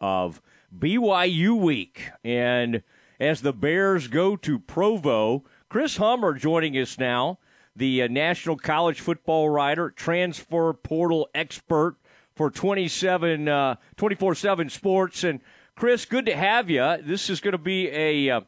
of 0.00 0.40
BYU 0.76 1.58
week. 1.58 2.10
And 2.24 2.82
as 3.20 3.42
the 3.42 3.52
Bears 3.52 4.08
go 4.08 4.36
to 4.36 4.58
Provo, 4.58 5.44
Chris 5.68 5.98
Hummer 5.98 6.34
joining 6.34 6.74
us 6.74 6.98
now, 6.98 7.38
the 7.76 8.02
uh, 8.02 8.08
National 8.08 8.56
College 8.56 9.00
Football 9.00 9.50
writer, 9.50 9.90
transfer 9.90 10.72
portal 10.72 11.28
expert 11.34 11.96
for 12.34 12.50
27, 12.50 13.48
uh, 13.48 13.76
24-7 13.96 14.70
Sports. 14.70 15.22
And, 15.24 15.40
Chris, 15.76 16.04
good 16.04 16.26
to 16.26 16.36
have 16.36 16.70
you. 16.70 16.96
This 17.02 17.28
is 17.28 17.40
going 17.40 17.52
to 17.52 17.58
be 17.58 17.88
a 17.88 18.30
uh, 18.30 18.40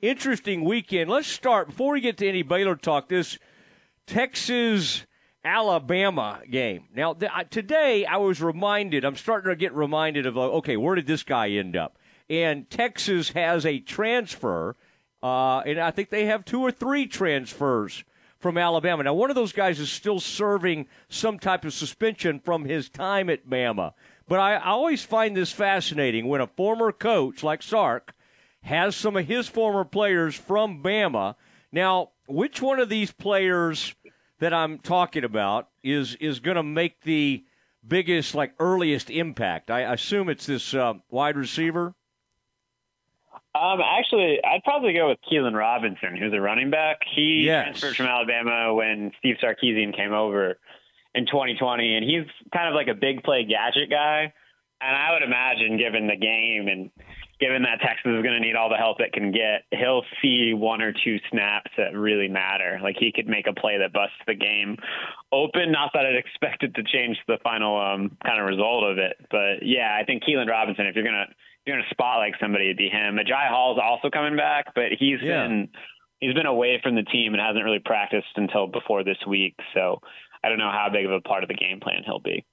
interesting 0.00 0.64
weekend. 0.64 1.08
Let's 1.08 1.28
start, 1.28 1.68
before 1.68 1.92
we 1.92 2.00
get 2.00 2.18
to 2.18 2.28
any 2.28 2.42
Baylor 2.42 2.76
talk, 2.76 3.08
this 3.08 3.38
Texas– 4.06 5.05
Alabama 5.46 6.40
game. 6.50 6.84
Now, 6.94 7.14
th- 7.14 7.30
today 7.50 8.04
I 8.04 8.16
was 8.16 8.42
reminded, 8.42 9.04
I'm 9.04 9.14
starting 9.14 9.48
to 9.50 9.56
get 9.56 9.72
reminded 9.72 10.26
of, 10.26 10.36
okay, 10.36 10.76
where 10.76 10.96
did 10.96 11.06
this 11.06 11.22
guy 11.22 11.50
end 11.50 11.76
up? 11.76 11.96
And 12.28 12.68
Texas 12.68 13.30
has 13.30 13.64
a 13.64 13.78
transfer, 13.78 14.74
uh, 15.22 15.58
and 15.60 15.78
I 15.78 15.92
think 15.92 16.10
they 16.10 16.26
have 16.26 16.44
two 16.44 16.60
or 16.60 16.72
three 16.72 17.06
transfers 17.06 18.02
from 18.40 18.58
Alabama. 18.58 19.04
Now, 19.04 19.14
one 19.14 19.30
of 19.30 19.36
those 19.36 19.52
guys 19.52 19.78
is 19.78 19.90
still 19.90 20.18
serving 20.18 20.88
some 21.08 21.38
type 21.38 21.64
of 21.64 21.72
suspension 21.72 22.40
from 22.40 22.64
his 22.64 22.88
time 22.88 23.30
at 23.30 23.48
Bama. 23.48 23.92
But 24.28 24.40
I, 24.40 24.56
I 24.56 24.70
always 24.70 25.04
find 25.04 25.36
this 25.36 25.52
fascinating 25.52 26.26
when 26.26 26.40
a 26.40 26.48
former 26.48 26.90
coach 26.90 27.44
like 27.44 27.62
Sark 27.62 28.14
has 28.62 28.96
some 28.96 29.16
of 29.16 29.26
his 29.26 29.46
former 29.46 29.84
players 29.84 30.34
from 30.34 30.82
Bama. 30.82 31.36
Now, 31.70 32.10
which 32.26 32.60
one 32.60 32.80
of 32.80 32.88
these 32.88 33.12
players 33.12 33.94
that 34.38 34.52
I'm 34.52 34.78
talking 34.78 35.24
about 35.24 35.68
is 35.82 36.14
is 36.16 36.40
going 36.40 36.56
to 36.56 36.62
make 36.62 37.02
the 37.02 37.44
biggest, 37.86 38.34
like 38.34 38.54
earliest 38.58 39.10
impact? 39.10 39.70
I 39.70 39.80
assume 39.92 40.28
it's 40.28 40.46
this 40.46 40.74
uh, 40.74 40.94
wide 41.10 41.36
receiver. 41.36 41.94
Um, 43.54 43.80
actually, 43.80 44.38
I'd 44.44 44.62
probably 44.64 44.92
go 44.92 45.08
with 45.08 45.18
Keilan 45.30 45.54
Robinson, 45.54 46.16
who's 46.16 46.32
a 46.34 46.40
running 46.40 46.70
back. 46.70 46.98
He 47.14 47.44
yes. 47.46 47.64
transferred 47.64 47.96
from 47.96 48.06
Alabama 48.06 48.74
when 48.74 49.12
Steve 49.18 49.36
Sarkisian 49.42 49.96
came 49.96 50.12
over 50.12 50.58
in 51.14 51.26
2020, 51.26 51.96
and 51.96 52.04
he's 52.04 52.26
kind 52.52 52.68
of 52.68 52.74
like 52.74 52.88
a 52.88 52.94
big 52.94 53.22
play 53.22 53.44
gadget 53.44 53.88
guy. 53.88 54.32
And 54.80 54.96
I 54.96 55.12
would 55.12 55.22
imagine, 55.22 55.78
given 55.78 56.06
the 56.06 56.16
game 56.16 56.68
and 56.68 56.90
given 57.38 57.62
that 57.62 57.80
Texas 57.80 58.06
is 58.06 58.22
going 58.22 58.34
to 58.34 58.40
need 58.40 58.56
all 58.56 58.70
the 58.70 58.76
help 58.76 59.00
it 59.00 59.12
can 59.12 59.30
get, 59.30 59.64
he'll 59.70 60.02
see 60.22 60.54
one 60.54 60.80
or 60.80 60.92
two 60.92 61.18
snaps 61.30 61.70
that 61.76 61.94
really 61.94 62.28
matter. 62.28 62.78
Like 62.82 62.96
he 62.98 63.12
could 63.12 63.28
make 63.28 63.46
a 63.46 63.52
play 63.52 63.78
that 63.78 63.92
busts 63.92 64.16
the 64.26 64.34
game 64.34 64.76
open. 65.32 65.70
Not 65.70 65.90
that 65.94 66.06
I'd 66.06 66.16
expect 66.16 66.62
it 66.62 66.74
to 66.74 66.82
change 66.82 67.18
the 67.28 67.38
final 67.42 67.78
um, 67.78 68.16
kind 68.24 68.40
of 68.40 68.46
result 68.46 68.84
of 68.84 68.98
it, 68.98 69.16
but 69.30 69.62
yeah, 69.62 69.96
I 70.00 70.04
think 70.04 70.24
Keilan 70.24 70.48
Robinson. 70.48 70.86
If 70.86 70.94
you're 70.94 71.04
gonna 71.04 71.26
if 71.28 71.66
you're 71.66 71.76
gonna 71.76 71.90
spot 71.90 72.18
like 72.18 72.34
somebody, 72.40 72.66
it'd 72.66 72.78
be 72.78 72.88
him. 72.88 73.16
Agiye 73.16 73.48
Hall's 73.48 73.78
also 73.82 74.08
coming 74.08 74.36
back, 74.36 74.74
but 74.74 74.92
he's 74.98 75.20
yeah. 75.22 75.46
been 75.46 75.68
he's 76.20 76.34
been 76.34 76.46
away 76.46 76.80
from 76.82 76.94
the 76.94 77.02
team 77.02 77.34
and 77.34 77.40
hasn't 77.40 77.64
really 77.64 77.82
practiced 77.84 78.32
until 78.36 78.66
before 78.66 79.04
this 79.04 79.18
week. 79.26 79.56
So 79.74 80.00
I 80.42 80.48
don't 80.48 80.58
know 80.58 80.70
how 80.70 80.88
big 80.90 81.04
of 81.04 81.12
a 81.12 81.20
part 81.20 81.42
of 81.42 81.48
the 81.48 81.54
game 81.54 81.80
plan 81.80 82.02
he'll 82.04 82.20
be. 82.20 82.44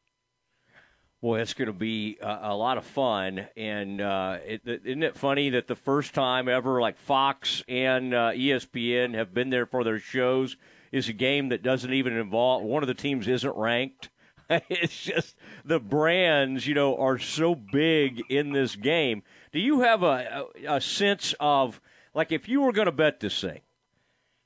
Boy, 1.23 1.39
it's 1.39 1.53
going 1.53 1.67
to 1.67 1.71
be 1.71 2.17
a, 2.21 2.49
a, 2.49 2.53
lot 2.53 2.77
of 2.77 2.83
fun. 2.83 3.47
And 3.55 4.01
uh, 4.01 4.39
isn't 4.45 5.03
it 5.03 5.15
funny 5.15 5.51
that 5.51 5.67
the 5.67 5.75
first 5.75 6.13
time 6.13 6.49
ever, 6.49 6.81
like 6.81 6.97
Fox 6.97 7.63
and 7.69 8.13
uh, 8.13 8.31
ESPN 8.31 9.13
have 9.13 9.33
been 9.33 9.49
there 9.49 9.65
for 9.65 9.85
their 9.85 9.99
shows, 9.99 10.57
is 10.91 11.07
a 11.07 11.13
game 11.13 11.47
that 11.47 11.63
doesn't 11.63 11.93
even 11.93 12.11
involve 12.11 12.63
one 12.63 12.83
of 12.83 12.87
the 12.87 12.93
teams 12.93 13.29
isn't 13.29 13.55
ranked. 13.55 14.09
it's 14.49 15.01
just 15.01 15.37
the 15.63 15.79
brands, 15.79 16.67
you 16.67 16.73
know, 16.73 16.97
are 16.97 17.17
so 17.17 17.55
big 17.55 18.21
in 18.27 18.51
this 18.51 18.75
game. 18.75 19.23
Do 19.53 19.59
you 19.59 19.79
have 19.79 20.03
a, 20.03 20.49
a, 20.65 20.75
a 20.75 20.81
sense 20.81 21.33
of 21.39 21.79
like 22.13 22.33
if 22.33 22.49
you 22.49 22.59
were 22.59 22.73
going 22.73 22.87
to 22.87 22.91
bet 22.91 23.21
this 23.21 23.39
thing? 23.39 23.61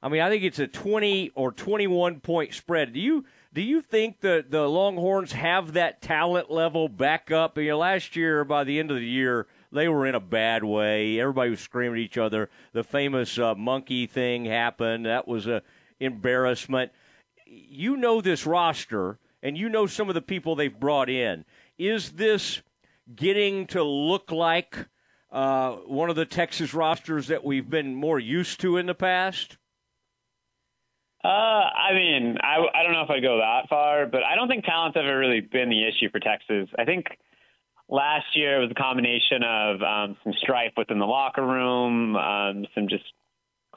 I 0.03 0.09
mean, 0.09 0.21
I 0.21 0.29
think 0.29 0.43
it's 0.43 0.59
a 0.59 0.67
twenty 0.67 1.31
or 1.33 1.51
twenty-one 1.51 2.19
point 2.19 2.53
spread. 2.53 2.93
Do 2.93 2.99
you? 2.99 3.25
Do 3.57 3.63
you 3.63 3.81
think 3.81 4.19
that 4.19 4.51
the 4.51 4.67
Longhorns 4.67 5.31
have 5.31 5.73
that 5.73 5.99
talent 5.99 6.51
level 6.51 6.87
back 6.87 7.31
up? 7.31 7.57
You 7.57 7.69
know, 7.69 7.79
last 7.79 8.15
year, 8.15 8.45
by 8.45 8.63
the 8.63 8.77
end 8.77 8.91
of 8.91 8.97
the 8.97 9.03
year, 9.03 9.47
they 9.71 9.87
were 9.87 10.05
in 10.05 10.13
a 10.13 10.19
bad 10.19 10.63
way. 10.63 11.19
Everybody 11.19 11.49
was 11.49 11.59
screaming 11.59 11.99
at 11.99 12.05
each 12.05 12.19
other. 12.19 12.51
The 12.73 12.83
famous 12.83 13.39
uh, 13.39 13.55
monkey 13.55 14.05
thing 14.05 14.45
happened. 14.45 15.07
That 15.07 15.27
was 15.27 15.47
a 15.47 15.63
embarrassment. 15.99 16.91
You 17.47 17.97
know 17.97 18.21
this 18.21 18.45
roster, 18.45 19.17
and 19.41 19.57
you 19.57 19.69
know 19.69 19.87
some 19.87 20.07
of 20.07 20.13
the 20.13 20.21
people 20.21 20.55
they've 20.55 20.79
brought 20.79 21.09
in. 21.09 21.43
Is 21.79 22.11
this 22.11 22.61
getting 23.15 23.65
to 23.69 23.81
look 23.81 24.31
like 24.31 24.87
uh, 25.31 25.71
one 25.87 26.11
of 26.11 26.15
the 26.15 26.25
Texas 26.25 26.75
rosters 26.75 27.25
that 27.25 27.43
we've 27.43 27.71
been 27.71 27.95
more 27.95 28.19
used 28.19 28.59
to 28.59 28.77
in 28.77 28.85
the 28.85 28.93
past? 28.93 29.57
Uh, 31.23 31.27
I 31.27 31.93
mean, 31.93 32.37
I, 32.41 32.57
I 32.73 32.83
don't 32.83 32.93
know 32.93 33.01
if 33.01 33.09
I'd 33.09 33.23
go 33.23 33.39
that 33.39 33.69
far, 33.69 34.05
but 34.05 34.21
I 34.23 34.35
don't 34.35 34.47
think 34.47 34.65
talent's 34.65 34.97
ever 34.97 35.17
really 35.17 35.41
been 35.41 35.69
the 35.69 35.87
issue 35.87 36.09
for 36.11 36.19
Texas. 36.19 36.69
I 36.77 36.85
think 36.85 37.07
last 37.89 38.25
year 38.35 38.57
it 38.57 38.61
was 38.61 38.71
a 38.71 38.81
combination 38.81 39.43
of 39.43 39.81
um, 39.81 40.17
some 40.23 40.33
strife 40.41 40.73
within 40.77 40.99
the 40.99 41.05
locker 41.05 41.45
room, 41.45 42.15
um, 42.15 42.65
some 42.75 42.87
just 42.87 43.05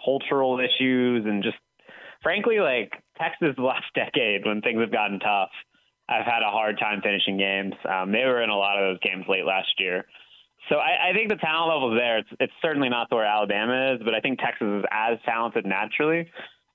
cultural 0.04 0.60
issues, 0.60 1.24
and 1.24 1.42
just 1.42 1.56
frankly, 2.22 2.60
like 2.60 2.92
Texas 3.18 3.54
the 3.56 3.62
last 3.64 3.86
decade 3.94 4.44
when 4.44 4.60
things 4.60 4.80
have 4.80 4.92
gotten 4.92 5.18
tough. 5.18 5.50
I've 6.08 6.26
had 6.26 6.42
a 6.42 6.50
hard 6.50 6.78
time 6.78 7.00
finishing 7.02 7.38
games. 7.38 7.74
Um, 7.88 8.10
they 8.10 8.24
were 8.24 8.42
in 8.42 8.50
a 8.50 8.56
lot 8.56 8.76
of 8.76 8.90
those 8.90 8.98
games 9.00 9.26
late 9.28 9.44
last 9.44 9.78
year. 9.78 10.04
So 10.68 10.76
I, 10.76 11.10
I 11.10 11.12
think 11.14 11.30
the 11.30 11.36
talent 11.36 11.72
level 11.72 11.94
is 11.94 12.00
there. 12.00 12.18
It's, 12.18 12.28
it's 12.40 12.52
certainly 12.60 12.88
not 12.88 13.10
where 13.10 13.24
Alabama 13.24 13.94
is, 13.94 14.02
but 14.04 14.14
I 14.14 14.20
think 14.20 14.40
Texas 14.40 14.66
is 14.66 14.84
as 14.90 15.18
talented 15.24 15.64
naturally 15.64 16.28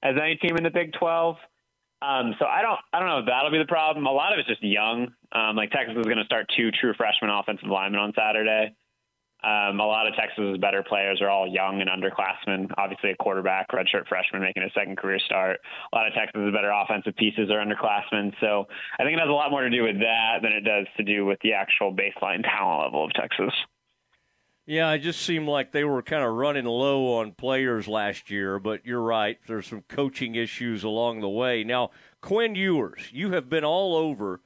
as 0.04 0.16
any 0.22 0.36
team 0.36 0.58
in 0.58 0.64
the 0.64 0.70
Big 0.70 0.94
12. 0.94 1.36
Um, 2.02 2.36
so 2.40 2.46
I 2.46 2.62
don't, 2.62 2.80
I 2.94 3.00
don't 3.00 3.08
know 3.08 3.20
if 3.20 3.26
that'll 3.26 3.52
be 3.52 3.58
the 3.58 3.66
problem. 3.66 4.06
A 4.06 4.12
lot 4.12 4.34
of 4.34 4.40
it's 4.40 4.48
just 4.48 4.64
young. 4.64 5.14
Um, 5.32 5.56
like 5.56 5.72
Texas 5.72 5.96
is 5.98 6.06
going 6.06 6.18
to 6.18 6.26
start 6.26 6.52
two 6.56 6.70
true 6.72 6.94
freshman 6.96 7.32
offensive 7.32 7.70
linemen 7.70 8.00
on 8.00 8.14
Saturday. 8.16 8.76
Um, 9.46 9.80
a 9.80 9.86
lot 9.86 10.08
of 10.08 10.16
Texas's 10.16 10.58
better 10.58 10.82
players 10.82 11.22
are 11.22 11.30
all 11.30 11.48
young 11.48 11.80
and 11.80 11.90
underclassmen. 11.90 12.72
Obviously, 12.78 13.12
a 13.12 13.16
quarterback, 13.16 13.70
redshirt 13.70 14.08
freshman 14.08 14.42
making 14.42 14.64
a 14.64 14.72
second 14.74 14.98
career 14.98 15.20
start. 15.20 15.60
A 15.94 15.96
lot 15.96 16.08
of 16.08 16.14
Texas's 16.14 16.52
better 16.52 16.72
offensive 16.72 17.16
pieces 17.16 17.52
are 17.52 17.64
underclassmen. 17.64 18.34
So 18.42 18.66
I 19.00 19.04
think 19.04 19.18
it 19.18 19.20
has 19.20 19.30
a 19.30 19.34
lot 19.34 19.52
more 19.52 19.62
to 19.62 19.70
do 19.70 19.84
with 19.84 20.00
that 20.00 20.40
than 20.42 20.52
it 20.52 20.62
does 20.62 20.88
to 20.98 21.04
do 21.04 21.26
with 21.26 21.38
the 21.44 21.54
actual 21.54 21.94
baseline 21.94 22.42
talent 22.42 22.86
level 22.86 23.06
of 23.06 23.14
Texas. 23.14 23.54
Yeah, 24.68 24.92
it 24.94 25.00
just 25.00 25.22
seemed 25.22 25.48
like 25.48 25.72
they 25.72 25.84
were 25.84 26.02
kind 26.02 26.24
of 26.24 26.34
running 26.34 26.66
low 26.66 27.20
on 27.20 27.34
players 27.34 27.88
last 27.88 28.31
year, 28.31 28.58
but 28.58 28.84
you're 28.84 29.02
right. 29.02 29.38
There's 29.48 29.68
some 29.68 29.84
coaching 29.88 30.34
issues 30.34 30.84
along 30.84 31.22
the 31.22 31.30
way. 31.30 31.64
Now, 31.64 31.92
Quinn 32.20 32.56
Ewers, 32.56 33.09
you 33.12 33.31
have 33.34 33.48
been 33.48 33.64
all 33.64 33.96
over 33.96 34.42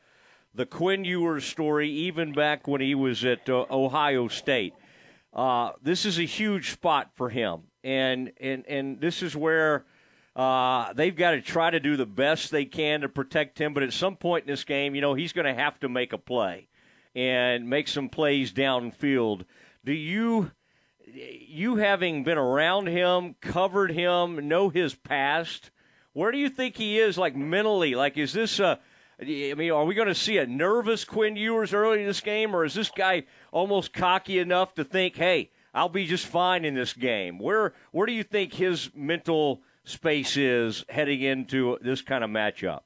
the 0.53 0.65
Quinn 0.65 1.05
Ewers 1.05 1.45
story, 1.45 1.89
even 1.89 2.33
back 2.33 2.67
when 2.67 2.81
he 2.81 2.95
was 2.95 3.23
at 3.23 3.47
uh, 3.47 3.65
Ohio 3.71 4.27
State. 4.27 4.73
Uh, 5.33 5.71
this 5.81 6.05
is 6.05 6.19
a 6.19 6.23
huge 6.23 6.71
spot 6.71 7.11
for 7.15 7.29
him, 7.29 7.61
and 7.85 8.33
and 8.41 8.65
and 8.67 8.99
this 8.99 9.23
is 9.23 9.37
where 9.37 9.85
uh, 10.35 10.91
they've 10.93 11.15
got 11.15 11.31
to 11.31 11.41
try 11.41 11.69
to 11.69 11.79
do 11.79 11.95
the 11.95 12.05
best 12.05 12.51
they 12.51 12.65
can 12.65 13.01
to 13.01 13.09
protect 13.09 13.57
him. 13.57 13.73
But 13.73 13.83
at 13.83 13.93
some 13.93 14.17
point 14.17 14.43
in 14.43 14.51
this 14.51 14.65
game, 14.65 14.95
you 14.95 15.01
know, 15.01 15.13
he's 15.13 15.31
going 15.31 15.45
to 15.45 15.61
have 15.61 15.79
to 15.79 15.87
make 15.87 16.11
a 16.11 16.17
play 16.17 16.67
and 17.15 17.69
make 17.69 17.87
some 17.87 18.09
plays 18.09 18.51
downfield 18.51 19.45
do 19.89 19.95
you 19.95 20.51
you 21.07 21.77
having 21.77 22.23
been 22.23 22.37
around 22.37 22.85
him, 22.85 23.33
covered 23.41 23.91
him, 23.91 24.47
know 24.47 24.69
his 24.69 24.93
past, 24.93 25.71
where 26.13 26.31
do 26.31 26.37
you 26.37 26.47
think 26.47 26.77
he 26.77 26.99
is 26.99 27.17
like 27.17 27.35
mentally? 27.35 27.95
Like 27.95 28.15
is 28.15 28.31
this 28.31 28.59
a 28.59 28.79
I 29.19 29.25
mean, 29.25 29.71
are 29.71 29.85
we 29.85 29.95
going 29.95 30.07
to 30.07 30.13
see 30.13 30.37
a 30.37 30.45
nervous 30.45 31.03
Quinn 31.05 31.35
Ewers 31.35 31.73
early 31.73 32.01
in 32.01 32.05
this 32.05 32.21
game, 32.21 32.55
or 32.55 32.63
is 32.65 32.75
this 32.75 32.91
guy 32.91 33.23
almost 33.51 33.91
cocky 33.91 34.37
enough 34.37 34.75
to 34.75 34.83
think, 34.83 35.15
"Hey, 35.15 35.49
I'll 35.73 35.89
be 35.89 36.05
just 36.05 36.27
fine 36.27 36.65
in 36.65 36.75
this 36.75 36.93
game"? 36.93 37.39
Where 37.39 37.73
where 37.91 38.05
do 38.05 38.13
you 38.13 38.23
think 38.23 38.53
his 38.53 38.91
mental 38.93 39.63
space 39.85 40.37
is 40.37 40.85
heading 40.87 41.23
into 41.23 41.79
this 41.81 42.03
kind 42.03 42.23
of 42.23 42.29
matchup? 42.29 42.81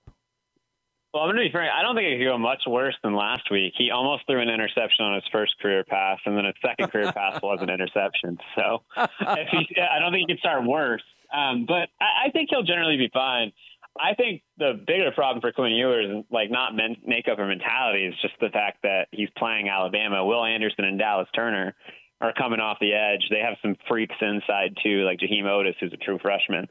Well, 1.14 1.22
I'm 1.24 1.30
going 1.30 1.44
to 1.44 1.50
be 1.50 1.52
frank. 1.52 1.72
I 1.72 1.84
don't 1.84 1.96
think 1.96 2.08
it 2.08 2.18
could 2.18 2.32
go 2.32 2.40
much 2.40 2.64
worse 2.66 2.96
than 3.04 3.14
last 3.14 3.52
week. 3.52 3.74
He 3.78 3.92
almost 3.92 4.26
threw 4.26 4.42
an 4.42 4.50
interception 4.50 5.06
on 5.06 5.14
his 5.14 5.24
first 5.32 5.54
career 5.62 5.84
pass, 5.84 6.18
and 6.26 6.36
then 6.36 6.46
his 6.46 6.56
second 6.66 6.92
career 6.92 7.12
pass 7.12 7.40
was 7.42 7.60
an 7.62 7.70
interception. 7.70 8.40
So 8.56 8.82
if 8.98 9.48
he, 9.52 9.80
I 9.80 10.00
don't 10.00 10.12
think 10.12 10.28
he 10.28 10.34
could 10.34 10.40
start 10.40 10.66
worse. 10.66 11.04
Um, 11.32 11.66
but 11.68 11.90
I, 12.02 12.28
I 12.28 12.32
think 12.32 12.50
he'll 12.50 12.64
generally 12.64 12.98
be 12.98 13.12
fine. 13.14 13.52
I 14.00 14.16
think 14.16 14.42
the 14.58 14.74
bigger 14.88 15.12
problem 15.12 15.40
for 15.40 15.52
Quinn 15.52 15.74
Ewers 15.74 16.10
is 16.10 16.26
like 16.32 16.50
not 16.50 16.76
men- 16.76 16.98
makeup 17.06 17.38
or 17.38 17.46
mentality. 17.46 18.06
Is 18.06 18.16
just 18.20 18.34
the 18.42 18.50
fact 18.50 18.80
that 18.82 19.08
he's 19.12 19.30
playing 19.38 19.70
Alabama. 19.70 20.26
Will 20.26 20.44
Anderson 20.44 20.84
and 20.84 20.98
Dallas 20.98 21.28
Turner 21.36 21.76
are 22.22 22.34
coming 22.34 22.60
off 22.60 22.78
the 22.82 22.94
edge. 22.94 23.22
They 23.30 23.40
have 23.40 23.58
some 23.62 23.76
freaks 23.88 24.16
inside 24.20 24.78
too, 24.82 25.04
like 25.04 25.20
Jaheim 25.20 25.44
Oatis, 25.44 25.76
who's 25.80 25.94
a 25.94 25.98
true 25.98 26.18
freshman. 26.20 26.68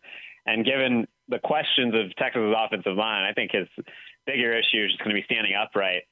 And 0.46 0.64
given 0.64 1.06
the 1.28 1.38
questions 1.38 1.94
of 1.94 2.14
Texas's 2.16 2.54
offensive 2.56 2.96
line, 2.96 3.22
I 3.22 3.32
think 3.32 3.52
his 3.52 3.68
bigger 4.26 4.52
issue 4.52 4.84
is 4.84 4.92
just 4.92 4.98
going 4.98 5.14
to 5.14 5.20
be 5.20 5.24
standing 5.24 5.52
upright. 5.54 6.02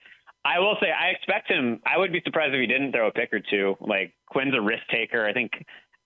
I 0.44 0.58
will 0.58 0.76
say 0.80 0.88
I 0.90 1.08
expect 1.10 1.50
him. 1.50 1.80
I 1.84 1.98
would 1.98 2.12
be 2.12 2.22
surprised 2.24 2.54
if 2.54 2.60
he 2.60 2.66
didn't 2.66 2.92
throw 2.92 3.08
a 3.08 3.12
pick 3.12 3.32
or 3.32 3.40
two. 3.40 3.76
Like 3.80 4.14
Quinn's 4.30 4.54
a 4.54 4.60
risk 4.60 4.82
taker. 4.90 5.26
I 5.26 5.32
think 5.32 5.52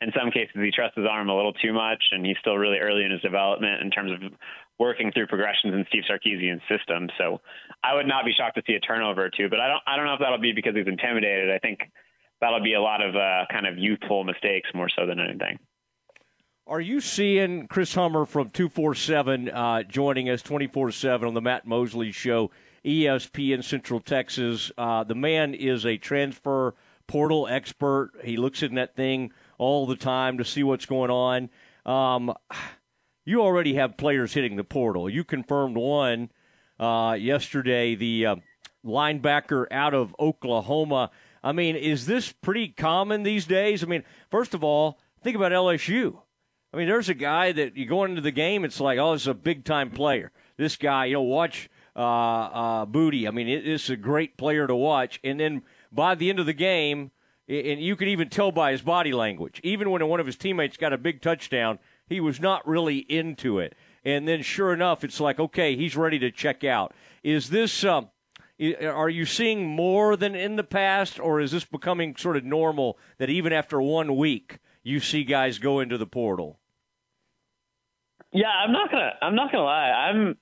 in 0.01 0.11
some 0.17 0.31
cases 0.31 0.57
he 0.57 0.71
trusts 0.71 0.97
his 0.97 1.07
arm 1.09 1.29
a 1.29 1.37
little 1.37 1.53
too 1.53 1.73
much, 1.73 2.03
and 2.11 2.27
he's 2.27 2.37
still 2.41 2.59
really 2.59 2.79
early 2.79 3.05
in 3.05 3.13
his 3.13 3.21
development 3.21 3.81
in 3.83 3.91
terms 3.91 4.11
of 4.11 4.33
working 4.79 5.13
through 5.13 5.29
progressions 5.29 5.73
in 5.73 5.87
Steve 5.89 6.03
Sarkisian's 6.11 6.63
system. 6.69 7.09
So 7.17 7.41
I 7.85 7.95
would 7.95 8.09
not 8.09 8.25
be 8.25 8.33
shocked 8.33 8.57
to 8.57 8.63
see 8.67 8.75
a 8.75 8.81
turnover 8.81 9.25
or 9.25 9.31
two. 9.31 9.49
But 9.49 9.61
I 9.61 9.69
don't. 9.69 9.83
I 9.87 9.97
don't 9.97 10.07
know 10.07 10.15
if 10.15 10.21
that'll 10.21 10.39
be 10.39 10.53
because 10.53 10.75
he's 10.75 10.89
intimidated. 10.89 11.51
I 11.51 11.59
think 11.59 11.81
that'll 12.41 12.63
be 12.63 12.75
a 12.75 12.83
lot 12.83 13.03
of 13.03 13.15
uh, 13.15 13.47
kind 13.51 13.67
of 13.67 13.79
youthful 13.79 14.25
mistakes 14.25 14.69
more 14.75 14.89
so 14.89 15.07
than 15.07 15.21
anything. 15.21 15.59
Are 16.67 16.81
you 16.81 17.03
seeing 17.03 17.67
Chris 17.67 17.95
Hummer 17.95 18.25
from 18.25 18.49
247 18.49 19.51
uh, 19.51 19.83
joining 19.83 20.31
us 20.31 20.41
24 20.41 20.93
7 20.93 21.29
on 21.29 21.35
the 21.35 21.43
Matt 21.43 21.67
Mosley 21.67 22.11
Show, 22.11 22.51
ESPN 22.83 23.63
Central 23.63 24.01
Texas? 24.01 24.73
Uh, 24.79 25.05
the 25.05 25.15
man 25.15 25.53
is 25.53 25.85
a 25.85 25.99
transfer 25.99 26.75
portal 27.07 27.47
expert. 27.47 28.13
He 28.25 28.39
looks 28.39 28.63
in 28.63 28.77
that 28.77 28.97
thing 28.97 29.31
all 29.59 29.85
the 29.85 29.95
time 29.95 30.39
to 30.39 30.45
see 30.45 30.63
what's 30.63 30.87
going 30.87 31.11
on. 31.11 31.51
Um, 31.85 32.33
you 33.27 33.43
already 33.43 33.75
have 33.75 33.99
players 33.99 34.33
hitting 34.33 34.57
the 34.57 34.65
portal. 34.65 35.11
You 35.11 35.23
confirmed 35.23 35.77
one 35.77 36.31
uh, 36.81 37.15
yesterday, 37.21 37.95
the 37.95 38.25
uh, 38.25 38.37
linebacker 38.83 39.67
out 39.71 39.93
of 39.93 40.17
Oklahoma. 40.19 41.11
I 41.43 41.53
mean, 41.53 41.77
is 41.77 42.07
this 42.07 42.33
pretty 42.33 42.69
common 42.69 43.23
these 43.23 43.45
days? 43.45 43.85
I 43.85 43.87
mean, 43.87 44.05
first 44.31 44.55
of 44.55 44.65
all, 44.65 44.99
think 45.23 45.37
about 45.37 45.53
LSU. 45.53 46.21
I 46.75 46.77
mean, 46.77 46.89
there's 46.89 47.09
a 47.09 47.15
guy 47.15 47.53
that 47.53 47.77
you 47.77 47.87
go 47.87 48.03
into 48.03 48.21
the 48.21 48.33
game, 48.33 48.65
it's 48.65 48.81
like, 48.81 48.99
oh, 48.99 49.13
this 49.13 49.23
is 49.23 49.29
a 49.29 49.35
big 49.35 49.65
time 49.65 49.93
player. 49.93 50.33
This 50.57 50.75
guy, 50.75 51.05
you 51.05 51.13
know, 51.13 51.23
watch 51.23 51.71
uh, 51.95 52.01
uh, 52.01 52.85
Booty. 52.85 53.29
I 53.29 53.31
mean, 53.31 53.47
it, 53.47 53.65
it's 53.65 53.91
a 53.91 53.97
great 53.97 54.37
player 54.37 54.67
to 54.67 54.75
watch. 54.75 55.21
And 55.23 55.39
then 55.39 55.63
by 55.93 56.17
the 56.17 56.29
end 56.29 56.41
of 56.41 56.47
the 56.47 56.53
game, 56.53 57.13
and 57.49 57.81
you 57.81 57.95
could 57.95 58.09
even 58.09 58.29
tell 58.29 58.51
by 58.51 58.73
his 58.73 58.83
body 58.83 59.13
language, 59.13 59.61
even 59.63 59.89
when 59.91 60.05
one 60.09 60.19
of 60.19 60.27
his 60.27 60.37
teammates 60.37 60.77
got 60.77 60.93
a 60.93 60.99
big 60.99 61.23
touchdown, 61.23 61.79
he 62.09 62.19
was 62.19 62.41
not 62.41 62.67
really 62.67 62.99
into 62.99 63.61
it. 63.61 63.77
And 64.05 64.27
then, 64.27 64.43
sure 64.43 64.73
enough, 64.73 65.05
it's 65.05 65.21
like, 65.21 65.39
okay, 65.39 65.77
he's 65.77 65.97
ready 65.97 66.19
to 66.19 66.33
check 66.33 66.65
out. 66.65 66.93
Is 67.23 67.51
this? 67.51 67.85
Um, 67.85 68.11
are 68.83 69.09
you 69.09 69.27
seeing 69.27 69.65
more 69.65 70.17
than 70.17 70.35
in 70.35 70.57
the 70.57 70.65
past, 70.65 71.21
or 71.21 71.41
is 71.41 71.53
this 71.53 71.65
becoming 71.65 72.17
sort 72.17 72.37
of 72.37 72.43
normal 72.45 72.99
that 73.19 73.31
even 73.31 73.53
after 73.53 73.81
one 73.81 74.17
week 74.17 74.59
you 74.83 74.99
see 74.99 75.23
guys 75.23 75.59
go 75.59 75.79
into 75.79 75.99
the 75.99 76.07
portal? 76.07 76.59
Yeah, 78.35 78.49
I'm 78.49 78.73
not 78.73 78.91
gonna. 78.91 79.13
I'm 79.23 79.37
not 79.37 79.53
gonna 79.53 79.65
lie. 79.65 79.91
I'm. 79.91 80.37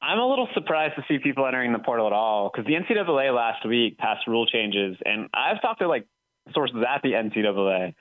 I'm 0.00 0.18
a 0.18 0.28
little 0.28 0.46
surprised 0.54 0.94
to 0.96 1.04
see 1.08 1.18
people 1.18 1.44
entering 1.46 1.72
the 1.72 1.80
portal 1.80 2.06
at 2.06 2.12
all 2.12 2.50
because 2.52 2.66
the 2.66 2.74
NCAA 2.74 3.34
last 3.34 3.66
week 3.66 3.98
passed 3.98 4.28
rule 4.28 4.46
changes, 4.46 4.96
and 5.04 5.28
I've 5.34 5.60
talked 5.60 5.80
to 5.80 5.88
like 5.88 6.06
sources 6.54 6.76
at 6.86 7.02
the 7.02 7.12
NCAA, 7.12 7.94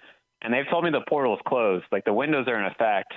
and 0.44 0.54
they've 0.54 0.70
told 0.70 0.84
me 0.84 0.92
the 0.92 1.02
portal 1.08 1.34
is 1.34 1.40
closed, 1.48 1.86
like 1.92 2.04
the 2.04 2.14
windows 2.14 2.48
are 2.48 2.60
in 2.60 2.66
effect. 2.66 3.14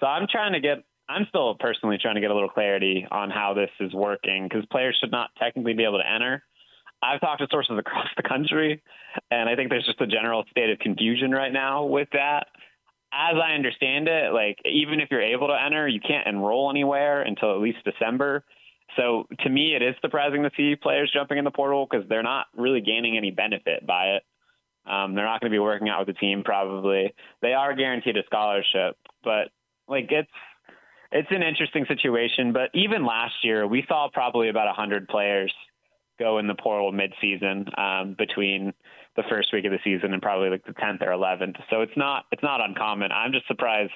So 0.00 0.06
I'm 0.06 0.26
trying 0.26 0.54
to 0.54 0.60
get. 0.60 0.78
I'm 1.08 1.26
still 1.28 1.54
personally 1.60 1.98
trying 2.00 2.16
to 2.16 2.20
get 2.20 2.30
a 2.30 2.34
little 2.34 2.48
clarity 2.48 3.06
on 3.10 3.30
how 3.30 3.54
this 3.54 3.70
is 3.78 3.92
working 3.92 4.48
because 4.48 4.66
players 4.72 4.96
should 5.00 5.12
not 5.12 5.30
technically 5.38 5.74
be 5.74 5.84
able 5.84 5.98
to 5.98 6.10
enter. 6.10 6.42
I've 7.02 7.20
talked 7.20 7.42
to 7.42 7.46
sources 7.50 7.76
across 7.78 8.08
the 8.16 8.22
country, 8.22 8.82
and 9.30 9.50
I 9.50 9.54
think 9.54 9.68
there's 9.68 9.84
just 9.84 10.00
a 10.00 10.06
general 10.06 10.44
state 10.50 10.70
of 10.70 10.78
confusion 10.78 11.30
right 11.30 11.52
now 11.52 11.84
with 11.84 12.08
that 12.14 12.46
as 13.16 13.36
I 13.42 13.54
understand 13.54 14.08
it, 14.08 14.32
like 14.32 14.58
even 14.64 15.00
if 15.00 15.08
you're 15.10 15.22
able 15.22 15.48
to 15.48 15.58
enter, 15.60 15.88
you 15.88 16.00
can't 16.00 16.26
enroll 16.26 16.70
anywhere 16.70 17.22
until 17.22 17.54
at 17.54 17.60
least 17.60 17.78
December. 17.84 18.44
So 18.96 19.26
to 19.40 19.48
me, 19.48 19.74
it 19.74 19.82
is 19.82 19.94
surprising 20.00 20.42
to 20.42 20.50
see 20.56 20.76
players 20.76 21.10
jumping 21.12 21.38
in 21.38 21.44
the 21.44 21.50
portal 21.50 21.86
because 21.90 22.08
they're 22.08 22.22
not 22.22 22.46
really 22.56 22.80
gaining 22.80 23.16
any 23.16 23.30
benefit 23.30 23.86
by 23.86 24.16
it. 24.16 24.22
Um, 24.90 25.14
they're 25.14 25.24
not 25.24 25.40
going 25.40 25.50
to 25.50 25.54
be 25.54 25.58
working 25.58 25.88
out 25.88 26.06
with 26.06 26.14
the 26.14 26.20
team 26.20 26.42
probably. 26.44 27.12
They 27.42 27.52
are 27.54 27.74
guaranteed 27.74 28.16
a 28.16 28.22
scholarship, 28.26 28.96
but 29.24 29.48
like 29.88 30.06
it's 30.10 30.30
it's 31.10 31.28
an 31.30 31.42
interesting 31.42 31.86
situation. 31.88 32.52
But 32.52 32.70
even 32.74 33.04
last 33.04 33.34
year, 33.42 33.66
we 33.66 33.84
saw 33.88 34.08
probably 34.12 34.48
about 34.48 34.74
hundred 34.74 35.08
players 35.08 35.52
go 36.18 36.38
in 36.38 36.46
the 36.46 36.54
portal 36.54 36.92
mid-season 36.92 37.66
um, 37.76 38.14
between 38.16 38.72
the 39.16 39.24
first 39.28 39.52
week 39.52 39.64
of 39.64 39.72
the 39.72 39.78
season 39.82 40.12
and 40.12 40.22
probably 40.22 40.50
like 40.50 40.64
the 40.64 40.72
10th 40.72 41.02
or 41.02 41.08
11th. 41.08 41.56
So 41.70 41.80
it's 41.80 41.96
not 41.96 42.24
it's 42.32 42.42
not 42.42 42.60
uncommon. 42.60 43.12
I'm 43.12 43.32
just 43.32 43.46
surprised 43.46 43.92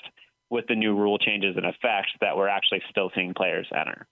with 0.51 0.67
the 0.67 0.75
new 0.75 0.97
rule 0.97 1.19
changes 1.19 1.57
in 1.57 1.65
effect 1.65 2.09
that 2.21 2.37
we're 2.37 2.49
actually 2.49 2.83
still 2.91 3.11
seeing 3.15 3.35
players 3.35 3.69
enter. 3.75 4.07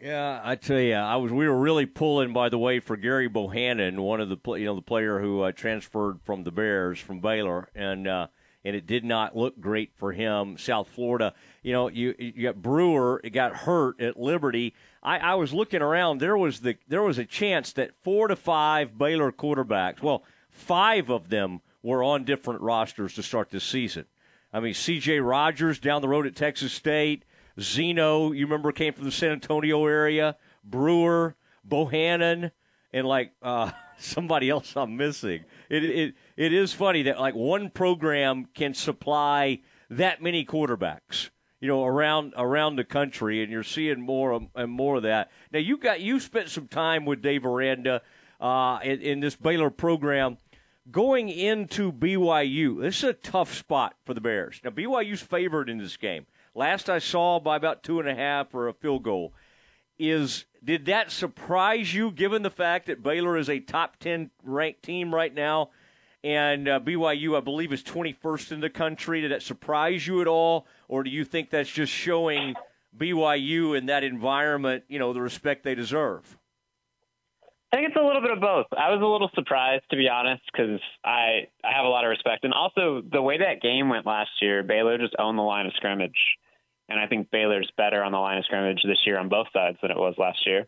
Yeah, 0.00 0.40
I 0.42 0.56
tell 0.56 0.80
you, 0.80 0.94
I 0.94 1.14
was. 1.14 1.30
We 1.30 1.46
were 1.46 1.58
really 1.58 1.86
pulling, 1.86 2.32
by 2.32 2.48
the 2.48 2.58
way, 2.58 2.80
for 2.80 2.96
Gary 2.96 3.28
Bohanon, 3.28 4.02
one 4.02 4.20
of 4.20 4.28
the 4.28 4.38
you 4.54 4.64
know 4.64 4.74
the 4.74 4.82
player 4.82 5.20
who 5.20 5.42
uh, 5.42 5.52
transferred 5.52 6.18
from 6.24 6.42
the 6.42 6.50
Bears 6.50 6.98
from 6.98 7.20
Baylor, 7.20 7.68
and 7.72 8.08
uh, 8.08 8.26
and 8.64 8.76
it 8.76 8.86
did 8.86 9.04
not 9.04 9.36
look 9.36 9.60
great 9.60 9.92
for 9.96 10.12
him. 10.12 10.56
South 10.56 10.88
Florida, 10.88 11.34
you 11.62 11.72
know, 11.72 11.88
you 11.88 12.14
you 12.18 12.44
got 12.44 12.62
Brewer, 12.62 13.20
it 13.24 13.30
got 13.30 13.56
hurt 13.56 14.00
at 14.00 14.18
Liberty. 14.18 14.74
I, 15.02 15.18
I 15.18 15.34
was 15.34 15.52
looking 15.52 15.82
around. 15.82 16.18
There 16.18 16.36
was 16.36 16.60
the 16.60 16.76
there 16.88 17.02
was 17.02 17.18
a 17.18 17.24
chance 17.24 17.72
that 17.74 17.90
four 18.02 18.28
to 18.28 18.36
five 18.36 18.96
Baylor 18.96 19.32
quarterbacks, 19.32 20.02
well, 20.02 20.24
five 20.50 21.10
of 21.10 21.28
them 21.28 21.60
were 21.82 22.02
on 22.02 22.24
different 22.24 22.60
rosters 22.60 23.14
to 23.14 23.22
start 23.22 23.50
this 23.50 23.64
season. 23.64 24.06
I 24.52 24.60
mean, 24.60 24.74
C.J. 24.74 25.20
Rogers 25.20 25.78
down 25.78 26.02
the 26.02 26.08
road 26.08 26.26
at 26.26 26.36
Texas 26.36 26.72
State, 26.72 27.24
Zeno, 27.58 28.32
you 28.32 28.44
remember, 28.44 28.70
came 28.70 28.92
from 28.92 29.04
the 29.04 29.10
San 29.10 29.30
Antonio 29.30 29.86
area, 29.86 30.36
Brewer, 30.62 31.36
Bohanon, 31.64 32.50
and 32.92 33.06
like 33.06 33.32
uh, 33.42 33.70
somebody 33.98 34.50
else 34.50 34.76
I'm 34.76 34.96
missing. 34.96 35.44
It, 35.68 35.84
it 35.84 36.14
it 36.36 36.52
is 36.52 36.72
funny 36.72 37.02
that 37.04 37.20
like 37.20 37.34
one 37.34 37.70
program 37.70 38.46
can 38.54 38.74
supply 38.74 39.60
that 39.90 40.22
many 40.22 40.44
quarterbacks 40.44 41.30
you 41.62 41.68
know, 41.68 41.84
around 41.84 42.34
around 42.36 42.74
the 42.74 42.82
country, 42.82 43.40
and 43.40 43.52
you're 43.52 43.62
seeing 43.62 44.00
more 44.00 44.48
and 44.56 44.70
more 44.70 44.96
of 44.96 45.04
that. 45.04 45.30
Now, 45.52 45.60
you 45.60 45.76
got 45.76 46.00
you 46.00 46.18
spent 46.18 46.48
some 46.48 46.66
time 46.66 47.04
with 47.04 47.22
Dave 47.22 47.46
Aranda 47.46 48.02
uh, 48.40 48.80
in, 48.82 49.00
in 49.00 49.20
this 49.20 49.36
Baylor 49.36 49.70
program. 49.70 50.38
Going 50.90 51.28
into 51.28 51.92
BYU, 51.92 52.80
this 52.80 52.98
is 52.98 53.04
a 53.04 53.12
tough 53.12 53.54
spot 53.54 53.94
for 54.04 54.12
the 54.12 54.20
Bears. 54.20 54.60
Now, 54.64 54.70
BYU's 54.70 55.22
favored 55.22 55.70
in 55.70 55.78
this 55.78 55.96
game. 55.96 56.26
Last 56.52 56.90
I 56.90 56.98
saw 56.98 57.38
by 57.38 57.54
about 57.54 57.84
two 57.84 58.00
and 58.00 58.08
a 58.08 58.14
half 58.16 58.52
or 58.52 58.66
a 58.66 58.74
field 58.74 59.04
goal. 59.04 59.32
Is 59.98 60.46
did 60.64 60.86
that 60.86 61.10
surprise 61.10 61.94
you, 61.94 62.10
given 62.10 62.42
the 62.42 62.50
fact 62.50 62.86
that 62.86 63.02
Baylor 63.02 63.36
is 63.36 63.48
a 63.48 63.60
top 63.60 63.98
ten 63.98 64.30
ranked 64.42 64.82
team 64.82 65.14
right 65.14 65.32
now? 65.32 65.70
and 66.24 66.68
uh, 66.68 66.80
BYU, 66.80 67.36
I 67.36 67.40
believe, 67.40 67.72
is 67.72 67.82
21st 67.82 68.52
in 68.52 68.60
the 68.60 68.70
country. 68.70 69.20
Did 69.20 69.32
that 69.32 69.42
surprise 69.42 70.06
you 70.06 70.20
at 70.20 70.28
all, 70.28 70.66
or 70.88 71.02
do 71.02 71.10
you 71.10 71.24
think 71.24 71.50
that's 71.50 71.70
just 71.70 71.92
showing 71.92 72.54
BYU 72.96 73.76
in 73.76 73.86
that 73.86 74.04
environment, 74.04 74.84
you 74.88 74.98
know, 74.98 75.12
the 75.12 75.20
respect 75.20 75.64
they 75.64 75.74
deserve? 75.74 76.38
I 77.72 77.76
think 77.76 77.88
it's 77.88 77.96
a 77.96 78.04
little 78.04 78.20
bit 78.20 78.30
of 78.30 78.40
both. 78.40 78.66
I 78.76 78.90
was 78.90 79.00
a 79.00 79.06
little 79.06 79.30
surprised, 79.34 79.84
to 79.90 79.96
be 79.96 80.08
honest, 80.08 80.42
because 80.52 80.78
I 81.04 81.48
I 81.64 81.72
have 81.74 81.86
a 81.86 81.88
lot 81.88 82.04
of 82.04 82.10
respect, 82.10 82.44
and 82.44 82.52
also 82.52 83.02
the 83.10 83.22
way 83.22 83.38
that 83.38 83.62
game 83.62 83.88
went 83.88 84.04
last 84.04 84.30
year, 84.42 84.62
Baylor 84.62 84.98
just 84.98 85.16
owned 85.18 85.38
the 85.38 85.42
line 85.42 85.66
of 85.66 85.72
scrimmage, 85.76 86.36
and 86.92 87.00
I 87.00 87.06
think 87.06 87.30
Baylor's 87.30 87.70
better 87.76 88.04
on 88.04 88.12
the 88.12 88.18
line 88.18 88.36
of 88.36 88.44
scrimmage 88.44 88.82
this 88.84 88.98
year 89.06 89.18
on 89.18 89.30
both 89.30 89.46
sides 89.52 89.78
than 89.80 89.90
it 89.90 89.96
was 89.96 90.14
last 90.18 90.46
year. 90.46 90.66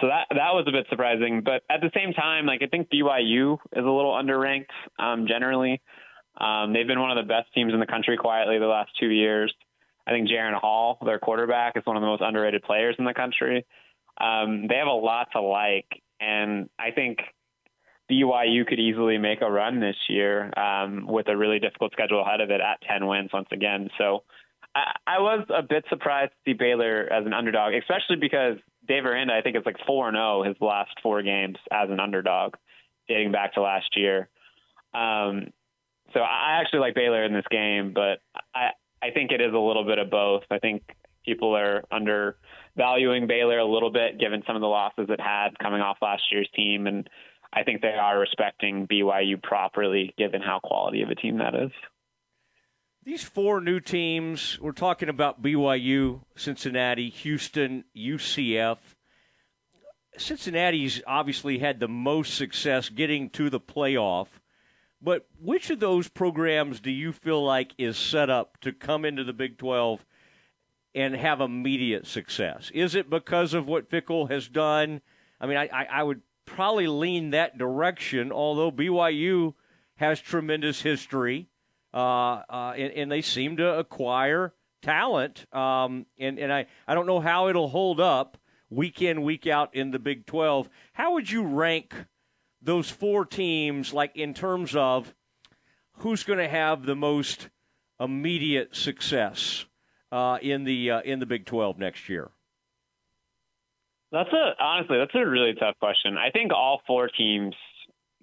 So 0.00 0.06
that 0.06 0.26
that 0.30 0.52
was 0.54 0.66
a 0.68 0.72
bit 0.72 0.86
surprising, 0.90 1.42
but 1.42 1.62
at 1.70 1.80
the 1.80 1.90
same 1.94 2.12
time, 2.12 2.46
like 2.46 2.62
I 2.62 2.66
think 2.66 2.88
BYU 2.90 3.54
is 3.54 3.84
a 3.84 3.90
little 3.90 4.12
underranked 4.12 4.72
um, 4.98 5.26
generally. 5.26 5.80
Um, 6.38 6.72
they've 6.72 6.86
been 6.86 7.00
one 7.00 7.10
of 7.10 7.16
the 7.16 7.28
best 7.28 7.52
teams 7.54 7.74
in 7.74 7.80
the 7.80 7.86
country 7.86 8.16
quietly 8.16 8.58
the 8.58 8.66
last 8.66 8.90
two 8.98 9.08
years. 9.08 9.52
I 10.06 10.10
think 10.10 10.28
Jaren 10.28 10.54
Hall, 10.54 10.98
their 11.04 11.18
quarterback, 11.18 11.76
is 11.76 11.84
one 11.84 11.96
of 11.96 12.00
the 12.00 12.06
most 12.06 12.22
underrated 12.22 12.62
players 12.62 12.96
in 12.98 13.04
the 13.04 13.14
country. 13.14 13.66
Um, 14.18 14.66
they 14.68 14.76
have 14.76 14.88
a 14.88 14.90
lot 14.90 15.28
to 15.32 15.40
like, 15.40 15.86
and 16.20 16.68
I 16.78 16.90
think 16.90 17.18
BYU 18.10 18.66
could 18.66 18.80
easily 18.80 19.18
make 19.18 19.42
a 19.42 19.50
run 19.50 19.80
this 19.80 19.96
year 20.08 20.52
um, 20.58 21.06
with 21.06 21.28
a 21.28 21.36
really 21.36 21.58
difficult 21.58 21.92
schedule 21.92 22.22
ahead 22.22 22.40
of 22.40 22.50
it 22.50 22.60
at 22.60 22.80
10 22.88 23.06
wins 23.06 23.30
once 23.32 23.48
again. 23.52 23.88
So 23.98 24.24
I, 24.74 24.92
I 25.06 25.20
was 25.20 25.46
a 25.54 25.62
bit 25.62 25.84
surprised 25.88 26.32
to 26.32 26.50
see 26.50 26.54
Baylor 26.54 27.08
as 27.12 27.26
an 27.26 27.32
underdog, 27.32 27.74
especially 27.74 28.16
because 28.16 28.56
Dave 28.86 29.04
Aranda, 29.04 29.34
I 29.34 29.42
think 29.42 29.56
it's 29.56 29.66
like 29.66 29.76
four 29.86 30.08
and 30.08 30.16
zero 30.16 30.40
oh 30.40 30.42
his 30.42 30.56
last 30.60 30.92
four 31.02 31.22
games 31.22 31.56
as 31.70 31.90
an 31.90 32.00
underdog, 32.00 32.54
dating 33.08 33.32
back 33.32 33.54
to 33.54 33.62
last 33.62 33.96
year. 33.96 34.28
Um, 34.94 35.48
so 36.12 36.20
I 36.20 36.60
actually 36.60 36.80
like 36.80 36.94
Baylor 36.94 37.24
in 37.24 37.32
this 37.32 37.46
game, 37.50 37.92
but 37.94 38.20
I 38.54 38.70
I 39.02 39.10
think 39.10 39.32
it 39.32 39.40
is 39.40 39.52
a 39.52 39.58
little 39.58 39.84
bit 39.84 39.98
of 39.98 40.10
both. 40.10 40.44
I 40.50 40.58
think 40.58 40.82
people 41.24 41.56
are 41.56 41.84
undervaluing 41.90 43.26
Baylor 43.26 43.58
a 43.58 43.64
little 43.64 43.90
bit 43.90 44.18
given 44.18 44.42
some 44.46 44.56
of 44.56 44.62
the 44.62 44.68
losses 44.68 45.06
it 45.08 45.20
had 45.20 45.58
coming 45.58 45.80
off 45.80 45.98
last 46.00 46.22
year's 46.30 46.48
team, 46.54 46.86
and 46.86 47.08
I 47.52 47.64
think 47.64 47.82
they 47.82 47.88
are 47.88 48.18
respecting 48.18 48.86
BYU 48.86 49.42
properly 49.42 50.14
given 50.16 50.40
how 50.40 50.60
quality 50.60 51.02
of 51.02 51.10
a 51.10 51.14
team 51.14 51.38
that 51.38 51.54
is. 51.54 51.70
These 53.04 53.24
four 53.24 53.60
new 53.60 53.80
teams, 53.80 54.60
we're 54.60 54.70
talking 54.70 55.08
about 55.08 55.42
BYU, 55.42 56.20
Cincinnati, 56.36 57.10
Houston, 57.10 57.82
UCF. 57.96 58.78
Cincinnati's 60.16 61.02
obviously 61.04 61.58
had 61.58 61.80
the 61.80 61.88
most 61.88 62.34
success 62.34 62.90
getting 62.90 63.28
to 63.30 63.50
the 63.50 63.58
playoff. 63.58 64.28
But 65.00 65.26
which 65.40 65.68
of 65.70 65.80
those 65.80 66.06
programs 66.06 66.78
do 66.78 66.92
you 66.92 67.12
feel 67.12 67.44
like 67.44 67.72
is 67.76 67.96
set 67.96 68.30
up 68.30 68.60
to 68.60 68.72
come 68.72 69.04
into 69.04 69.24
the 69.24 69.32
Big 69.32 69.58
12 69.58 70.04
and 70.94 71.16
have 71.16 71.40
immediate 71.40 72.06
success? 72.06 72.70
Is 72.72 72.94
it 72.94 73.10
because 73.10 73.52
of 73.52 73.66
what 73.66 73.90
Fickell 73.90 74.30
has 74.30 74.46
done? 74.46 75.00
I 75.40 75.46
mean, 75.46 75.56
I, 75.56 75.88
I 75.90 76.04
would 76.04 76.20
probably 76.44 76.86
lean 76.86 77.30
that 77.30 77.58
direction, 77.58 78.30
although 78.30 78.70
BYU 78.70 79.54
has 79.96 80.20
tremendous 80.20 80.82
history 80.82 81.48
and, 81.92 82.92
and, 82.92 83.12
they 83.12 83.22
seem 83.22 83.56
to 83.58 83.78
acquire 83.78 84.54
talent. 84.82 85.46
Um, 85.54 86.06
and 86.18 86.38
and 86.38 86.52
I, 86.52 86.66
I 86.86 86.94
don't 86.94 87.06
know 87.06 87.20
how 87.20 87.48
it'll 87.48 87.68
hold 87.68 88.00
up 88.00 88.38
week 88.72 89.02
in, 89.02 89.22
week 89.22 89.46
out 89.46 89.74
in 89.74 89.90
the 89.90 89.98
Big 89.98 90.26
12. 90.26 90.68
How 90.94 91.12
would 91.14 91.30
you 91.30 91.44
rank 91.44 91.94
those 92.60 92.88
four 92.88 93.24
teams, 93.24 93.92
like 93.92 94.16
in 94.16 94.34
terms 94.34 94.74
of 94.74 95.14
who's 95.98 96.24
going 96.24 96.38
to 96.38 96.48
have 96.48 96.86
the 96.86 96.96
most 96.96 97.48
immediate 98.00 98.74
success 98.74 99.66
uh, 100.10 100.38
in 100.40 100.64
the 100.64 100.90
uh, 100.90 101.00
in 101.02 101.18
the 101.18 101.26
Big 101.26 101.44
12 101.44 101.78
next 101.78 102.08
year? 102.08 102.30
That's 104.10 104.32
a 104.32 104.52
honestly, 104.62 104.98
that's 104.98 105.14
a 105.14 105.26
really 105.26 105.54
tough 105.54 105.78
question. 105.78 106.16
I 106.16 106.30
think 106.30 106.52
all 106.52 106.82
four 106.86 107.08
teams, 107.08 107.54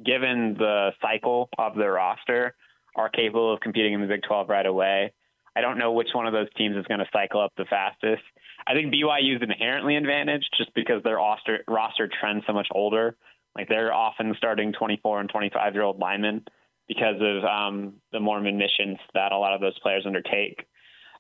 given 0.03 0.55
the 0.57 0.91
cycle 1.01 1.49
of 1.57 1.75
their 1.75 1.93
roster, 1.93 2.55
are 2.96 3.10
capable 3.10 3.53
of 3.53 3.60
competing 3.60 3.93
in 3.93 4.01
the 4.01 4.08
Big 4.08 4.24
12 4.24 4.50
right 4.50 4.65
away. 4.65 5.13
I 5.55 5.62
don't 5.62 5.77
know 5.77 5.91
which 5.91 6.10
one 6.13 6.27
of 6.27 6.34
those 6.34 6.48
teams 6.55 6.77
is 6.77 6.86
going 6.86 7.00
to 7.00 7.10
cycle 7.12 7.41
up 7.41 7.53
the 7.58 7.65
fastest. 7.65 8.24
I 8.67 8.74
think 8.74 8.93
BYU 8.93 9.36
is 9.36 9.41
inherently 9.41 9.96
advantaged 9.96 10.50
just 10.58 10.74
because 10.74 11.03
their 11.03 11.17
roster 11.17 11.63
roster 11.67 12.10
trends 12.19 12.43
so 12.46 12.53
much 12.53 12.67
older. 12.72 13.17
Like 13.55 13.67
they're 13.67 13.93
often 13.93 14.34
starting 14.38 14.74
24 14.74 15.22
and 15.22 15.29
25 15.29 15.74
year 15.74 15.84
old 15.84 16.00
linemen 16.00 16.46
because 16.88 17.15
of 17.19 17.43
um, 17.43 17.96
the 18.12 18.19
Mormon 18.19 18.58
missions 18.58 18.98
that 19.13 19.31
a 19.31 19.38
lot 19.38 19.53
of 19.53 19.62
those 19.62 19.77
players 19.79 20.03
undertake. 20.05 20.65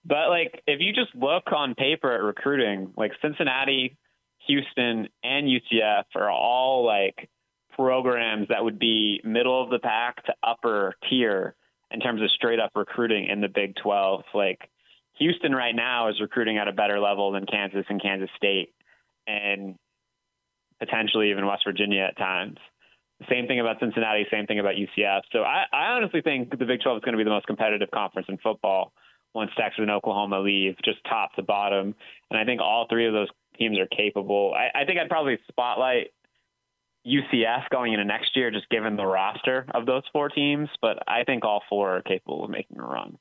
But 0.05 0.29
like 0.29 0.63
if 0.67 0.79
you 0.79 0.93
just 0.93 1.13
look 1.15 1.51
on 1.51 1.75
paper 1.75 2.11
at 2.13 2.21
recruiting, 2.21 2.93
like 2.95 3.11
Cincinnati, 3.21 3.97
Houston, 4.47 5.09
and 5.23 5.47
UCF 5.47 6.05
are 6.15 6.29
all 6.29 6.85
like 6.85 7.29
programs 7.75 8.47
that 8.49 8.63
would 8.63 8.79
be 8.79 9.21
middle 9.23 9.61
of 9.61 9.69
the 9.69 9.79
pack 9.79 10.23
to 10.25 10.33
upper 10.43 10.95
tier 11.09 11.55
in 11.91 11.99
terms 11.99 12.21
of 12.21 12.29
straight 12.31 12.59
up 12.59 12.71
recruiting 12.75 13.27
in 13.27 13.41
the 13.41 13.47
Big 13.47 13.75
12. 13.81 14.23
Like 14.33 14.69
Houston 15.17 15.53
right 15.53 15.75
now 15.75 16.09
is 16.09 16.21
recruiting 16.21 16.57
at 16.57 16.67
a 16.67 16.71
better 16.71 16.99
level 16.99 17.31
than 17.31 17.45
Kansas 17.45 17.85
and 17.89 18.01
Kansas 18.01 18.29
State 18.35 18.73
and 19.27 19.75
potentially 20.79 21.31
even 21.31 21.45
West 21.45 21.63
Virginia 21.65 22.01
at 22.01 22.17
times. 22.17 22.57
Same 23.29 23.47
thing 23.47 23.59
about 23.59 23.79
Cincinnati, 23.81 24.25
same 24.31 24.45
thing 24.45 24.59
about 24.59 24.75
UCF. 24.75 25.21
So 25.31 25.39
I, 25.39 25.65
I 25.73 25.91
honestly 25.91 26.21
think 26.21 26.51
the 26.51 26.65
Big 26.65 26.81
12 26.81 26.97
is 26.97 27.03
going 27.03 27.13
to 27.13 27.17
be 27.17 27.25
the 27.25 27.29
most 27.29 27.47
competitive 27.47 27.91
conference 27.91 28.27
in 28.29 28.37
football 28.37 28.93
once 29.33 29.51
Texas 29.57 29.79
and 29.81 29.91
Oklahoma 29.91 30.39
leave, 30.39 30.75
just 30.83 30.99
top 31.03 31.35
to 31.35 31.43
bottom. 31.43 31.93
And 32.31 32.39
I 32.39 32.45
think 32.45 32.61
all 32.61 32.87
three 32.89 33.07
of 33.07 33.13
those 33.13 33.27
teams 33.57 33.77
are 33.77 33.87
capable. 33.87 34.53
I, 34.55 34.81
I 34.81 34.85
think 34.85 34.99
I'd 34.99 35.09
probably 35.09 35.37
spotlight 35.49 36.11
UCF 37.05 37.69
going 37.69 37.93
into 37.93 38.05
next 38.05 38.35
year, 38.35 38.51
just 38.51 38.69
given 38.69 38.95
the 38.95 39.05
roster 39.05 39.65
of 39.73 39.85
those 39.85 40.03
four 40.11 40.29
teams. 40.29 40.69
But 40.81 40.99
I 41.07 41.23
think 41.23 41.45
all 41.45 41.63
four 41.69 41.97
are 41.97 42.01
capable 42.01 42.43
of 42.43 42.49
making 42.49 42.79
a 42.79 42.83
run. 42.83 43.17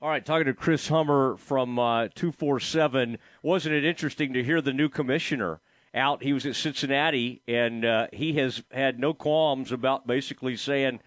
All 0.00 0.10
right, 0.10 0.24
talking 0.24 0.44
to 0.46 0.54
Chris 0.54 0.88
Hummer 0.88 1.36
from 1.38 1.78
uh, 1.78 2.08
247. 2.14 3.18
Wasn't 3.42 3.74
it 3.74 3.84
interesting 3.84 4.34
to 4.34 4.44
hear 4.44 4.60
the 4.60 4.74
new 4.74 4.90
commissioner 4.90 5.60
out? 5.94 6.22
He 6.22 6.34
was 6.34 6.44
at 6.44 6.54
Cincinnati, 6.54 7.40
and 7.48 7.84
uh, 7.84 8.08
he 8.12 8.34
has 8.34 8.62
had 8.70 8.98
no 8.98 9.14
qualms 9.14 9.72
about 9.72 10.06
basically 10.06 10.54
saying, 10.54 11.00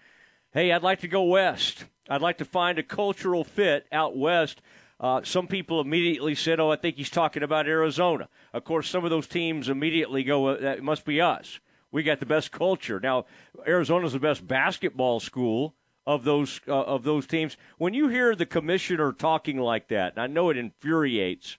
hey, 0.52 0.72
I'd 0.72 0.82
like 0.82 1.00
to 1.00 1.08
go 1.08 1.22
west. 1.22 1.84
I'd 2.08 2.20
like 2.20 2.38
to 2.38 2.44
find 2.44 2.80
a 2.80 2.82
cultural 2.82 3.44
fit 3.44 3.86
out 3.92 4.16
west. 4.16 4.60
Uh, 5.00 5.22
some 5.24 5.46
people 5.46 5.80
immediately 5.80 6.34
said, 6.34 6.60
"Oh, 6.60 6.70
I 6.70 6.76
think 6.76 6.96
he's 6.96 7.08
talking 7.08 7.42
about 7.42 7.66
Arizona." 7.66 8.28
Of 8.52 8.64
course, 8.64 8.88
some 8.88 9.02
of 9.02 9.10
those 9.10 9.26
teams 9.26 9.70
immediately 9.70 10.22
go, 10.22 10.54
"That 10.54 10.82
must 10.82 11.06
be 11.06 11.22
us. 11.22 11.58
We 11.90 12.02
got 12.02 12.20
the 12.20 12.26
best 12.26 12.52
culture." 12.52 13.00
Now, 13.00 13.24
Arizona's 13.66 14.12
the 14.12 14.18
best 14.18 14.46
basketball 14.46 15.18
school 15.18 15.74
of 16.06 16.24
those 16.24 16.60
uh, 16.68 16.82
of 16.82 17.04
those 17.04 17.26
teams. 17.26 17.56
When 17.78 17.94
you 17.94 18.08
hear 18.08 18.34
the 18.34 18.44
commissioner 18.44 19.12
talking 19.12 19.58
like 19.58 19.88
that, 19.88 20.12
and 20.12 20.22
I 20.22 20.26
know 20.26 20.50
it 20.50 20.58
infuriates 20.58 21.56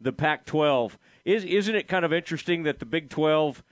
the 0.00 0.12
Pac-12, 0.12 0.96
is 1.24 1.44
isn't 1.44 1.74
it 1.74 1.88
kind 1.88 2.04
of 2.04 2.12
interesting 2.12 2.62
that 2.62 2.78
the 2.78 2.86
Big 2.86 3.10
12 3.10 3.64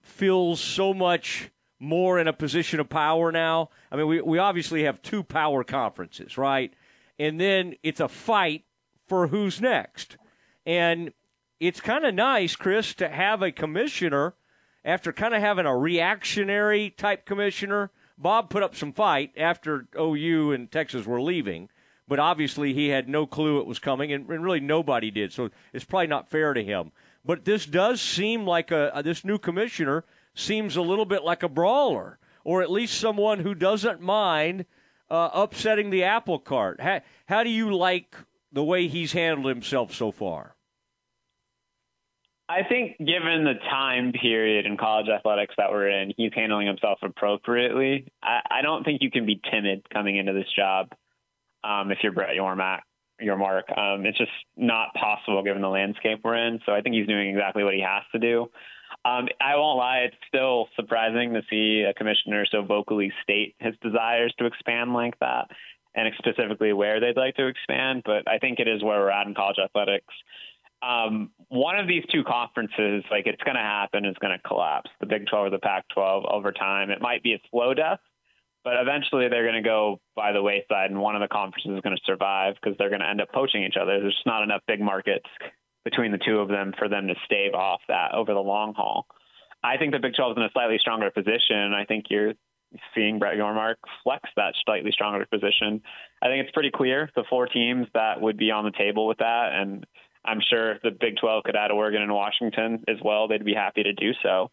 feels 0.00 0.60
so 0.60 0.94
much 0.94 1.50
more 1.80 2.18
in 2.20 2.28
a 2.28 2.32
position 2.32 2.78
of 2.78 2.88
power 2.88 3.32
now? 3.32 3.70
I 3.90 3.96
mean, 3.96 4.06
we 4.06 4.20
we 4.20 4.38
obviously 4.38 4.84
have 4.84 5.02
two 5.02 5.24
power 5.24 5.64
conferences, 5.64 6.38
right? 6.38 6.72
And 7.18 7.40
then 7.40 7.74
it's 7.82 7.98
a 7.98 8.06
fight 8.06 8.64
for 9.08 9.28
who's 9.28 9.60
next. 9.60 10.16
And 10.66 11.12
it's 11.60 11.80
kind 11.80 12.04
of 12.04 12.14
nice, 12.14 12.54
Chris, 12.54 12.94
to 12.94 13.08
have 13.08 13.42
a 13.42 13.50
commissioner 13.50 14.34
after 14.84 15.12
kind 15.12 15.34
of 15.34 15.40
having 15.40 15.66
a 15.66 15.76
reactionary 15.76 16.90
type 16.90 17.26
commissioner. 17.26 17.90
Bob 18.16 18.50
put 18.50 18.62
up 18.62 18.74
some 18.74 18.92
fight 18.92 19.32
after 19.36 19.86
OU 19.98 20.52
and 20.52 20.70
Texas 20.70 21.06
were 21.06 21.20
leaving, 21.20 21.68
but 22.06 22.18
obviously 22.18 22.74
he 22.74 22.88
had 22.88 23.08
no 23.08 23.26
clue 23.26 23.60
it 23.60 23.66
was 23.66 23.78
coming, 23.78 24.12
and, 24.12 24.28
really 24.28 24.60
nobody 24.60 25.10
did. 25.10 25.32
So 25.32 25.50
it's 25.72 25.84
probably 25.84 26.06
not 26.06 26.30
fair 26.30 26.54
to 26.54 26.62
him. 26.62 26.92
But 27.24 27.44
this 27.44 27.66
does 27.66 28.00
seem 28.00 28.46
like 28.46 28.70
a, 28.70 28.90
a 28.94 29.02
this 29.02 29.24
new 29.24 29.38
commissioner 29.38 30.04
seems 30.34 30.76
a 30.76 30.82
little 30.82 31.04
bit 31.04 31.24
like 31.24 31.42
a 31.42 31.48
brawler, 31.48 32.18
or 32.44 32.62
at 32.62 32.70
least 32.70 32.98
someone 32.98 33.40
who 33.40 33.54
doesn't 33.54 34.00
mind 34.00 34.64
uh, 35.10 35.30
upsetting 35.32 35.90
the 35.90 36.04
apple 36.04 36.38
cart. 36.38 36.80
How, 36.80 37.00
how 37.26 37.42
do 37.42 37.50
you 37.50 37.74
like 37.76 38.16
the 38.52 38.64
way 38.64 38.88
he's 38.88 39.12
handled 39.12 39.46
himself 39.46 39.94
so 39.94 40.10
far? 40.10 40.54
I 42.48 42.62
think, 42.66 42.96
given 42.96 43.44
the 43.44 43.54
time 43.70 44.12
period 44.12 44.64
in 44.64 44.78
college 44.78 45.08
athletics 45.08 45.54
that 45.58 45.70
we're 45.70 45.90
in, 45.90 46.14
he's 46.16 46.32
handling 46.34 46.66
himself 46.66 46.98
appropriately. 47.02 48.10
I, 48.22 48.40
I 48.50 48.62
don't 48.62 48.84
think 48.84 49.02
you 49.02 49.10
can 49.10 49.26
be 49.26 49.38
timid 49.50 49.88
coming 49.90 50.16
into 50.16 50.32
this 50.32 50.46
job 50.56 50.92
um, 51.62 51.90
if 51.90 51.98
you're 52.02 52.12
Brett 52.12 52.34
Yormark. 52.36 52.80
Yormark. 53.20 53.76
Um, 53.76 54.06
it's 54.06 54.16
just 54.16 54.30
not 54.56 54.94
possible 54.94 55.42
given 55.42 55.60
the 55.60 55.68
landscape 55.68 56.20
we're 56.24 56.36
in. 56.36 56.60
So 56.64 56.72
I 56.72 56.80
think 56.80 56.94
he's 56.94 57.06
doing 57.06 57.28
exactly 57.28 57.64
what 57.64 57.74
he 57.74 57.80
has 57.80 58.04
to 58.12 58.18
do. 58.18 58.48
Um, 59.04 59.28
I 59.40 59.56
won't 59.56 59.76
lie; 59.76 59.98
it's 60.06 60.16
still 60.26 60.68
surprising 60.74 61.34
to 61.34 61.42
see 61.50 61.82
a 61.82 61.92
commissioner 61.92 62.46
so 62.50 62.62
vocally 62.62 63.12
state 63.22 63.56
his 63.58 63.74
desires 63.82 64.32
to 64.38 64.46
expand 64.46 64.94
like 64.94 65.18
that 65.18 65.48
and 65.98 66.14
specifically 66.18 66.72
where 66.72 67.00
they'd 67.00 67.16
like 67.16 67.34
to 67.36 67.46
expand. 67.46 68.02
But 68.04 68.28
I 68.28 68.38
think 68.38 68.60
it 68.60 68.68
is 68.68 68.82
where 68.82 69.00
we're 69.00 69.10
at 69.10 69.26
in 69.26 69.34
college 69.34 69.56
athletics. 69.62 70.14
Um, 70.80 71.32
one 71.48 71.76
of 71.78 71.88
these 71.88 72.04
two 72.12 72.22
conferences, 72.22 73.02
like 73.10 73.26
it's 73.26 73.42
going 73.42 73.56
to 73.56 73.62
happen, 73.62 74.04
is 74.04 74.14
going 74.20 74.36
to 74.36 74.48
collapse. 74.48 74.90
The 75.00 75.06
Big 75.06 75.26
12 75.26 75.46
or 75.46 75.50
the 75.50 75.58
Pac 75.58 75.88
12 75.92 76.24
over 76.30 76.52
time. 76.52 76.90
It 76.90 77.02
might 77.02 77.22
be 77.24 77.32
a 77.32 77.40
slow 77.50 77.74
death, 77.74 77.98
but 78.62 78.74
eventually 78.80 79.28
they're 79.28 79.42
going 79.42 79.60
to 79.60 79.68
go 79.68 80.00
by 80.14 80.30
the 80.30 80.42
wayside, 80.42 80.90
and 80.90 81.00
one 81.00 81.16
of 81.16 81.20
the 81.20 81.28
conferences 81.28 81.72
is 81.72 81.80
going 81.80 81.96
to 81.96 82.02
survive 82.06 82.54
because 82.62 82.78
they're 82.78 82.90
going 82.90 83.00
to 83.00 83.08
end 83.08 83.20
up 83.20 83.32
poaching 83.32 83.64
each 83.64 83.76
other. 83.80 83.98
There's 83.98 84.14
just 84.14 84.26
not 84.26 84.44
enough 84.44 84.62
big 84.68 84.80
markets 84.80 85.26
between 85.84 86.12
the 86.12 86.18
two 86.18 86.38
of 86.38 86.48
them 86.48 86.72
for 86.78 86.88
them 86.88 87.08
to 87.08 87.14
stave 87.24 87.54
off 87.54 87.80
that 87.88 88.14
over 88.14 88.32
the 88.32 88.40
long 88.40 88.74
haul. 88.74 89.06
I 89.64 89.78
think 89.78 89.92
the 89.92 89.98
Big 89.98 90.14
12 90.14 90.32
is 90.32 90.36
in 90.36 90.42
a 90.44 90.50
slightly 90.52 90.78
stronger 90.78 91.10
position. 91.10 91.74
I 91.74 91.84
think 91.86 92.04
you're 92.08 92.34
seeing 92.94 93.18
Brett 93.18 93.36
Yormark 93.36 93.76
flex 94.02 94.28
that 94.36 94.54
slightly 94.64 94.90
stronger 94.92 95.26
position. 95.26 95.82
I 96.22 96.26
think 96.26 96.44
it's 96.44 96.52
pretty 96.52 96.70
clear 96.70 97.10
the 97.14 97.24
four 97.28 97.46
teams 97.46 97.86
that 97.94 98.20
would 98.20 98.36
be 98.36 98.50
on 98.50 98.64
the 98.64 98.70
table 98.70 99.06
with 99.06 99.18
that, 99.18 99.52
and 99.52 99.86
I'm 100.24 100.40
sure 100.48 100.78
the 100.82 100.90
Big 100.90 101.16
12 101.20 101.44
could 101.44 101.56
add 101.56 101.70
Oregon 101.70 102.02
and 102.02 102.12
Washington 102.12 102.84
as 102.88 102.96
well, 103.02 103.28
they'd 103.28 103.44
be 103.44 103.54
happy 103.54 103.82
to 103.82 103.92
do 103.92 104.12
so. 104.22 104.50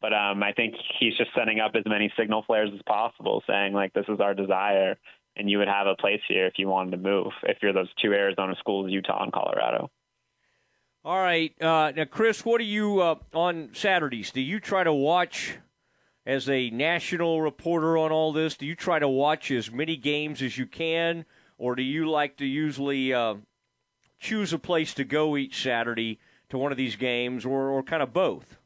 But 0.00 0.12
um, 0.12 0.42
I 0.42 0.52
think 0.52 0.74
he's 1.00 1.16
just 1.16 1.30
setting 1.34 1.58
up 1.58 1.72
as 1.74 1.84
many 1.86 2.12
signal 2.18 2.44
flares 2.46 2.70
as 2.74 2.82
possible, 2.86 3.42
saying 3.46 3.72
like 3.72 3.92
this 3.94 4.04
is 4.08 4.20
our 4.20 4.34
desire, 4.34 4.98
and 5.36 5.48
you 5.48 5.58
would 5.58 5.68
have 5.68 5.86
a 5.86 5.96
place 5.96 6.20
here 6.28 6.46
if 6.46 6.54
you 6.58 6.68
wanted 6.68 6.90
to 6.90 6.96
move. 6.98 7.32
If 7.44 7.58
you're 7.62 7.72
those 7.72 7.88
two 8.02 8.12
Arizona 8.12 8.54
schools, 8.58 8.90
Utah 8.90 9.22
and 9.22 9.32
Colorado. 9.32 9.90
All 11.04 11.18
right, 11.18 11.54
uh, 11.62 11.92
now 11.96 12.04
Chris, 12.04 12.44
what 12.44 12.58
do 12.58 12.64
you 12.64 13.00
uh, 13.00 13.14
on 13.32 13.70
Saturdays? 13.72 14.32
Do 14.32 14.40
you 14.40 14.60
try 14.60 14.84
to 14.84 14.92
watch 14.92 15.56
as 16.26 16.48
a 16.48 16.70
national 16.70 17.40
reporter 17.40 17.96
on 17.96 18.10
all 18.10 18.32
this, 18.32 18.56
do 18.56 18.66
you 18.66 18.74
try 18.74 18.98
to 18.98 19.08
watch 19.08 19.50
as 19.52 19.70
many 19.70 19.96
games 19.96 20.42
as 20.42 20.58
you 20.58 20.66
can, 20.66 21.24
or 21.56 21.76
do 21.76 21.82
you 21.82 22.10
like 22.10 22.36
to 22.38 22.44
usually 22.44 23.14
uh, 23.14 23.36
choose 24.18 24.52
a 24.52 24.58
place 24.58 24.92
to 24.94 25.04
go 25.04 25.36
each 25.36 25.62
Saturday 25.62 26.18
to 26.48 26.58
one 26.58 26.72
of 26.72 26.78
these 26.78 26.96
games, 26.96 27.46
or, 27.46 27.70
or 27.70 27.82
kind 27.82 28.02
of 28.02 28.12
both? 28.12 28.58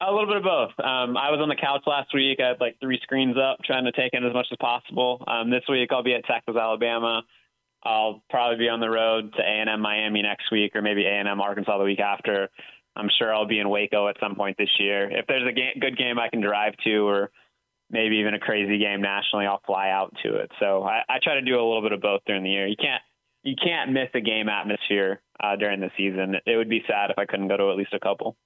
A 0.00 0.12
little 0.12 0.26
bit 0.26 0.36
of 0.36 0.42
both. 0.42 0.70
Um, 0.78 1.16
I 1.16 1.30
was 1.30 1.40
on 1.40 1.48
the 1.48 1.56
couch 1.56 1.82
last 1.86 2.12
week. 2.12 2.38
I 2.40 2.48
had 2.48 2.60
like 2.60 2.78
three 2.78 3.00
screens 3.02 3.36
up, 3.38 3.60
trying 3.64 3.84
to 3.84 3.92
take 3.92 4.12
in 4.12 4.24
as 4.24 4.34
much 4.34 4.48
as 4.52 4.58
possible. 4.60 5.24
Um, 5.26 5.50
this 5.50 5.62
week, 5.68 5.90
I'll 5.92 6.02
be 6.02 6.14
at 6.14 6.26
Texas, 6.26 6.56
Alabama. 6.56 7.22
I'll 7.82 8.22
probably 8.28 8.58
be 8.58 8.68
on 8.68 8.80
the 8.80 8.90
road 8.90 9.32
to 9.34 9.42
A&M 9.42 9.80
Miami 9.80 10.22
next 10.22 10.50
week, 10.50 10.74
or 10.74 10.82
maybe 10.82 11.04
A&M 11.04 11.40
Arkansas 11.40 11.78
the 11.78 11.84
week 11.84 12.00
after. 12.00 12.50
I'm 12.96 13.10
sure 13.18 13.34
I'll 13.34 13.46
be 13.46 13.58
in 13.58 13.68
Waco 13.68 14.08
at 14.08 14.16
some 14.20 14.34
point 14.34 14.56
this 14.56 14.70
year. 14.78 15.10
If 15.10 15.26
there's 15.26 15.48
a 15.48 15.80
good 15.80 15.98
game 15.98 16.18
I 16.18 16.28
can 16.28 16.40
drive 16.40 16.74
to, 16.84 17.08
or 17.08 17.30
maybe 17.90 18.16
even 18.16 18.34
a 18.34 18.38
crazy 18.38 18.78
game 18.78 19.02
nationally, 19.02 19.46
I'll 19.46 19.62
fly 19.66 19.90
out 19.90 20.14
to 20.22 20.36
it. 20.36 20.50
So 20.60 20.82
I, 20.82 21.02
I 21.08 21.18
try 21.22 21.34
to 21.34 21.42
do 21.42 21.54
a 21.54 21.64
little 21.66 21.82
bit 21.82 21.92
of 21.92 22.00
both 22.00 22.22
during 22.26 22.44
the 22.44 22.50
year. 22.50 22.66
You 22.66 22.76
can't 22.76 23.02
you 23.42 23.54
can't 23.62 23.92
miss 23.92 24.08
a 24.14 24.20
game 24.20 24.48
atmosphere 24.48 25.20
uh, 25.42 25.56
during 25.56 25.80
the 25.80 25.90
season. 25.96 26.36
It 26.46 26.56
would 26.56 26.70
be 26.70 26.82
sad 26.88 27.10
if 27.10 27.18
I 27.18 27.26
couldn't 27.26 27.48
go 27.48 27.56
to 27.56 27.70
at 27.70 27.76
least 27.76 27.92
a 27.92 28.00
couple. 28.00 28.36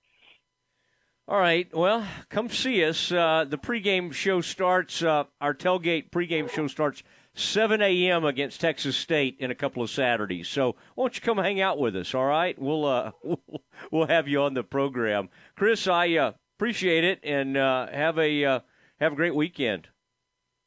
All 1.29 1.39
right. 1.39 1.69
Well, 1.75 2.07
come 2.31 2.49
see 2.49 2.83
us. 2.85 3.13
Uh, 3.13 3.45
the 3.47 3.59
pregame 3.59 4.13
show 4.13 4.41
starts. 4.41 5.03
Uh, 5.03 5.25
our 5.41 5.55
tailgate 5.55 6.11
pregame 6.11 6.51
show 6.51 6.67
starts 6.67 7.03
7 7.39 7.81
a.m. 7.81 8.25
against 8.25 8.61
Texas 8.61 8.97
State 8.97 9.37
in 9.39 9.51
a 9.51 9.55
couple 9.55 9.83
of 9.83 9.91
Saturdays. 9.91 10.49
So 10.49 10.77
won't 10.97 11.17
you 11.17 11.23
come 11.23 11.39
hang 11.39 11.61
out 11.61 11.79
with 11.79 11.95
us? 11.95 12.15
All 12.15 12.27
right. 12.27 12.59
We'll 12.59 12.85
uh, 12.85 13.13
we'll 13.93 14.07
have 14.09 14.29
you 14.29 14.43
on 14.43 14.55
the 14.55 14.65
program, 14.65 15.29
Chris. 15.57 15.87
I 15.87 16.15
uh, 16.17 16.33
appreciate 16.57 17.05
it, 17.05 17.21
and 17.23 17.57
uh, 17.57 17.87
have 17.89 18.19
a 18.19 18.45
uh, 18.45 18.61
have 19.01 19.13
a 19.13 19.17
great 19.17 19.35
weekend. 19.35 19.89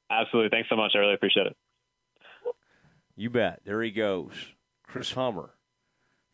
Absolutely. 0.09 0.49
Thanks 0.49 0.69
so 0.69 0.75
much. 0.75 0.91
I 0.95 0.99
really 0.99 1.13
appreciate 1.13 1.47
it. 1.47 1.57
You 3.15 3.29
bet. 3.29 3.61
There 3.65 3.81
he 3.81 3.91
goes, 3.91 4.33
Chris 4.87 5.11
Hummer. 5.11 5.51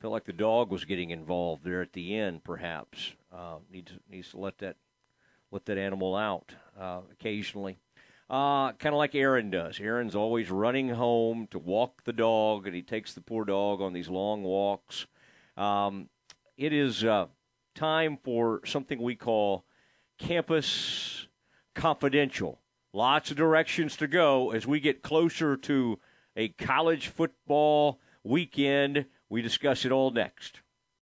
Felt 0.01 0.13
like 0.13 0.25
the 0.25 0.33
dog 0.33 0.71
was 0.71 0.85
getting 0.85 1.09
involved 1.09 1.63
there 1.63 1.81
at 1.81 1.93
the 1.93 2.15
end, 2.15 2.43
perhaps. 2.43 3.13
Uh, 3.35 3.55
needs 3.71 3.91
needs 4.09 4.29
to 4.31 4.37
let 4.37 4.59
that 4.59 4.77
let 5.51 5.65
that 5.65 5.77
animal 5.79 6.15
out 6.15 6.53
uh, 6.79 7.01
occasionally. 7.11 7.79
Uh, 8.29 8.73
kind 8.73 8.93
of 8.93 8.97
like 8.97 9.15
Aaron 9.15 9.49
does. 9.49 9.79
Aaron's 9.79 10.15
always 10.15 10.51
running 10.51 10.89
home 10.89 11.47
to 11.51 11.59
walk 11.59 12.03
the 12.03 12.11
dog, 12.11 12.65
and 12.65 12.75
he 12.75 12.81
takes 12.81 13.13
the 13.13 13.21
poor 13.21 13.45
dog 13.45 13.81
on 13.81 13.93
these 13.93 14.09
long 14.09 14.43
walks. 14.43 15.07
Um, 15.55 16.09
it 16.57 16.73
is 16.73 17.05
uh, 17.05 17.27
time 17.73 18.17
for 18.21 18.61
something 18.65 19.01
we 19.01 19.15
call 19.15 19.63
Campus 20.17 21.27
Confidential. 21.73 22.59
Lots 22.91 23.31
of 23.31 23.37
directions 23.37 23.95
to 23.97 24.07
go 24.07 24.51
as 24.51 24.67
we 24.67 24.79
get 24.79 25.03
closer 25.03 25.55
to 25.55 25.99
a 26.35 26.49
college 26.49 27.07
football 27.07 27.99
weekend. 28.23 29.05
We 29.29 29.41
discuss 29.41 29.85
it 29.85 29.91
all 29.91 30.11
next. 30.11 30.61